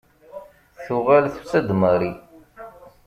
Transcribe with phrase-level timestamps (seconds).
[0.83, 2.13] Tuɣal tusa-d Marie.